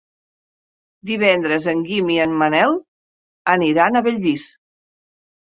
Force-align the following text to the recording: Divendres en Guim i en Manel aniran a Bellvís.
Divendres 1.09 1.67
en 1.73 1.83
Guim 1.89 2.09
i 2.15 2.15
en 2.23 2.33
Manel 2.45 2.75
aniran 3.55 4.01
a 4.01 4.05
Bellvís. 4.11 4.49